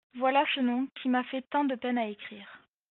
Voilà 0.17 0.43
ce 0.55 0.61
nom 0.61 0.87
qui 0.95 1.09
m''a 1.09 1.23
fait 1.25 1.43
tant 1.43 1.63
de 1.63 1.75
peine 1.75 1.99
à 1.99 2.07
écrire. 2.07 2.63